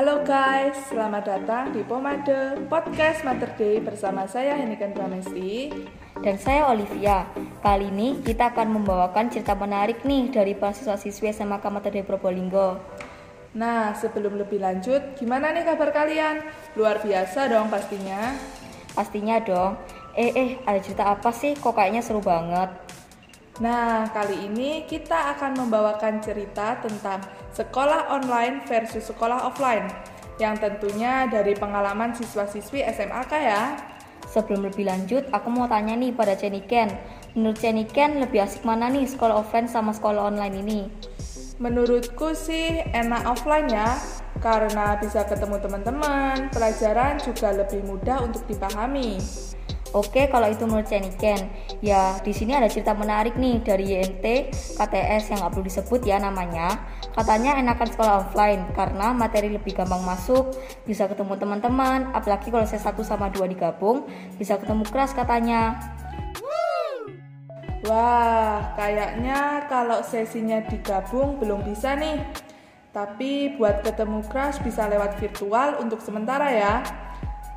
Halo 0.00 0.24
guys, 0.24 0.88
selamat 0.88 1.24
datang 1.28 1.76
di 1.76 1.84
Pomade 1.84 2.56
Podcast 2.72 3.20
Mother 3.20 3.52
Day 3.52 3.84
bersama 3.84 4.24
saya 4.24 4.56
Heniken 4.56 4.96
Pramesti 4.96 5.68
Dan 6.24 6.40
saya 6.40 6.72
Olivia. 6.72 7.28
Kali 7.60 7.92
ini 7.92 8.16
kita 8.24 8.48
akan 8.48 8.80
membawakan 8.80 9.28
cerita 9.28 9.52
menarik 9.52 10.00
nih 10.08 10.32
dari 10.32 10.56
mahasiswa 10.56 10.96
siswi 10.96 11.36
SMA 11.36 11.60
Mother 11.60 11.92
Day 11.92 12.00
Probolinggo. 12.00 12.80
Nah, 13.52 13.92
sebelum 13.92 14.40
lebih 14.40 14.64
lanjut, 14.64 15.20
gimana 15.20 15.52
nih 15.52 15.68
kabar 15.68 15.92
kalian? 15.92 16.48
Luar 16.80 17.04
biasa 17.04 17.52
dong 17.52 17.68
pastinya. 17.68 18.32
Pastinya 18.96 19.36
dong. 19.44 19.76
Eh 20.16 20.32
eh, 20.32 20.50
ada 20.64 20.80
cerita 20.80 21.12
apa 21.12 21.28
sih? 21.28 21.52
Kok 21.60 21.76
kayaknya 21.76 22.00
seru 22.00 22.24
banget. 22.24 22.72
Nah, 23.60 24.08
kali 24.08 24.48
ini 24.48 24.88
kita 24.88 25.36
akan 25.36 25.52
membawakan 25.52 26.24
cerita 26.24 26.80
tentang 26.80 27.20
sekolah 27.52 28.08
online 28.08 28.64
versus 28.64 29.12
sekolah 29.12 29.52
offline 29.52 29.84
yang 30.40 30.56
tentunya 30.56 31.28
dari 31.28 31.52
pengalaman 31.52 32.16
siswa-siswi 32.16 32.80
SMAK 32.88 33.32
ya. 33.36 33.76
Sebelum 34.24 34.64
lebih 34.64 34.88
lanjut, 34.88 35.28
aku 35.28 35.52
mau 35.52 35.68
tanya 35.68 35.92
nih 35.92 36.08
pada 36.08 36.32
Ceniken. 36.40 36.88
Menurut 37.36 37.60
Ceniken, 37.60 38.24
lebih 38.24 38.48
asik 38.48 38.64
mana 38.64 38.88
nih 38.88 39.04
sekolah 39.04 39.44
offline 39.44 39.68
sama 39.68 39.92
sekolah 39.92 40.32
online 40.32 40.56
ini? 40.64 40.80
Menurutku 41.60 42.32
sih 42.32 42.80
enak 42.96 43.28
offline 43.28 43.68
ya, 43.68 44.00
karena 44.40 44.96
bisa 44.96 45.28
ketemu 45.28 45.60
teman-teman, 45.60 46.48
pelajaran 46.48 47.20
juga 47.20 47.52
lebih 47.52 47.84
mudah 47.84 48.24
untuk 48.24 48.40
dipahami. 48.48 49.20
Oke, 49.90 50.30
kalau 50.30 50.46
itu 50.46 50.62
menurut 50.70 50.86
Ceniken, 50.86 51.50
ya 51.82 52.14
di 52.22 52.30
sini 52.30 52.54
ada 52.54 52.70
cerita 52.70 52.94
menarik 52.94 53.34
nih 53.34 53.58
dari 53.58 53.90
YNT 53.90 54.54
KTS 54.78 55.34
yang 55.34 55.42
nggak 55.42 55.50
perlu 55.50 55.66
disebut 55.66 56.00
ya 56.06 56.22
namanya. 56.22 56.86
Katanya 57.10 57.58
enakan 57.58 57.90
sekolah 57.90 58.14
offline 58.22 58.70
karena 58.78 59.10
materi 59.10 59.50
lebih 59.50 59.74
gampang 59.74 60.06
masuk, 60.06 60.54
bisa 60.86 61.10
ketemu 61.10 61.34
teman-teman, 61.34 62.14
apalagi 62.14 62.54
kalau 62.54 62.62
saya 62.70 62.78
satu 62.86 63.02
sama 63.02 63.34
dua 63.34 63.50
digabung, 63.50 64.06
bisa 64.38 64.54
ketemu 64.62 64.86
kelas 64.86 65.10
katanya. 65.10 65.74
Wah, 67.90 68.70
kayaknya 68.78 69.66
kalau 69.66 70.06
sesinya 70.06 70.62
digabung 70.70 71.42
belum 71.42 71.66
bisa 71.66 71.98
nih. 71.98 72.22
Tapi 72.94 73.58
buat 73.58 73.82
ketemu 73.82 74.22
crush 74.30 74.62
bisa 74.62 74.86
lewat 74.86 75.18
virtual 75.18 75.82
untuk 75.82 75.98
sementara 75.98 76.46
ya. 76.54 76.74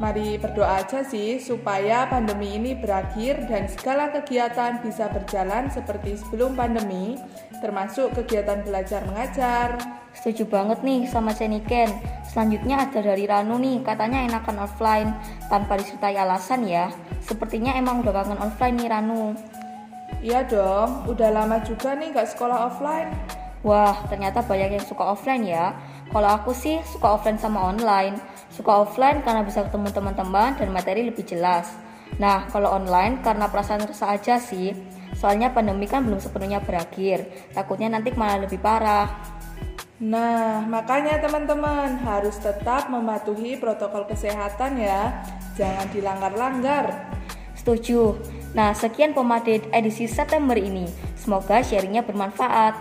Mari 0.01 0.41
berdoa 0.41 0.81
aja 0.81 1.05
sih 1.05 1.37
supaya 1.37 2.09
pandemi 2.09 2.57
ini 2.57 2.73
berakhir 2.73 3.45
dan 3.45 3.69
segala 3.69 4.09
kegiatan 4.09 4.81
bisa 4.81 5.05
berjalan 5.13 5.69
seperti 5.69 6.17
sebelum 6.17 6.57
pandemi, 6.57 7.13
termasuk 7.61 8.09
kegiatan 8.17 8.65
belajar 8.65 9.05
mengajar. 9.05 9.77
Setuju 10.17 10.49
banget 10.49 10.81
nih 10.81 11.05
sama 11.05 11.37
Ceniken. 11.37 11.93
Selanjutnya 12.25 12.89
ada 12.89 13.05
dari 13.05 13.29
Ranu 13.29 13.61
nih, 13.61 13.85
katanya 13.85 14.25
enakan 14.25 14.65
offline 14.65 15.13
tanpa 15.45 15.77
disertai 15.77 16.17
alasan 16.17 16.65
ya. 16.65 16.89
Sepertinya 17.21 17.77
emang 17.77 18.01
udah 18.01 18.13
kangen 18.17 18.41
offline 18.41 18.75
nih 18.81 18.89
Ranu. 18.89 19.37
Iya 20.25 20.41
dong, 20.49 21.05
udah 21.05 21.29
lama 21.29 21.61
juga 21.61 21.93
nih 21.93 22.17
gak 22.17 22.33
sekolah 22.33 22.71
offline. 22.73 23.13
Wah, 23.63 23.95
ternyata 24.11 24.43
banyak 24.43 24.75
yang 24.75 24.85
suka 24.85 25.15
offline 25.15 25.47
ya. 25.47 25.71
Kalau 26.11 26.29
aku 26.29 26.51
sih 26.51 26.83
suka 26.83 27.15
offline 27.15 27.39
sama 27.39 27.63
online. 27.63 28.19
Suka 28.51 28.83
offline 28.83 29.23
karena 29.23 29.41
bisa 29.41 29.63
ketemu 29.63 29.87
teman-teman 29.89 30.59
dan 30.59 30.69
materi 30.69 31.07
lebih 31.07 31.23
jelas. 31.23 31.71
Nah, 32.19 32.45
kalau 32.51 32.75
online 32.75 33.23
karena 33.23 33.47
perasaan 33.47 33.87
rasa 33.87 34.13
aja 34.13 34.35
sih. 34.37 34.75
Soalnya 35.15 35.55
pandemi 35.55 35.87
kan 35.87 36.03
belum 36.03 36.19
sepenuhnya 36.19 36.59
berakhir. 36.59 37.23
Takutnya 37.55 37.87
nanti 37.87 38.11
malah 38.11 38.43
lebih 38.43 38.59
parah. 38.59 39.07
Nah, 40.03 40.67
makanya 40.67 41.23
teman-teman 41.23 41.95
harus 42.03 42.35
tetap 42.43 42.91
mematuhi 42.91 43.55
protokol 43.55 44.03
kesehatan 44.03 44.75
ya. 44.75 45.23
Jangan 45.55 45.87
dilanggar-langgar. 45.95 47.15
Setuju. 47.55 48.19
Nah, 48.51 48.75
sekian 48.75 49.15
Pomade 49.15 49.63
edisi 49.71 50.03
September 50.11 50.59
ini. 50.59 50.83
Semoga 51.15 51.63
sharingnya 51.63 52.03
bermanfaat. 52.03 52.75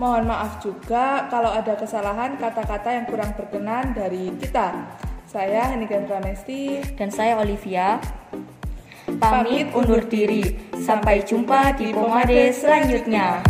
Mohon 0.00 0.32
maaf 0.32 0.64
juga 0.64 1.28
kalau 1.28 1.52
ada 1.52 1.76
kesalahan 1.76 2.40
kata-kata 2.40 2.88
yang 2.88 3.04
kurang 3.04 3.36
berkenan 3.36 3.92
dari 3.92 4.32
kita. 4.32 4.96
Saya 5.28 5.76
Henigan 5.76 6.08
Pramesti 6.08 6.80
dan 6.96 7.12
saya 7.12 7.36
Olivia. 7.36 8.00
Pamit 9.20 9.68
undur 9.76 10.00
diri. 10.08 10.56
Sampai 10.80 11.20
jumpa 11.20 11.76
di 11.76 11.92
pomade 11.92 12.48
selanjutnya. 12.48 13.44